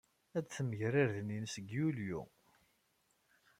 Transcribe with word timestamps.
Ad 0.37 0.45
temger 0.45 0.93
irden-nnes 1.03 1.53
deg 1.57 1.65
Yulyu. 1.73 2.21